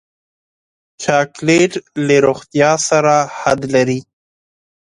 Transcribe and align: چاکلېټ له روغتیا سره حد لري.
چاکلېټ 1.01 1.71
له 2.05 2.15
روغتیا 2.25 2.71
سره 2.89 3.15
حد 3.39 3.61
لري. 3.73 3.99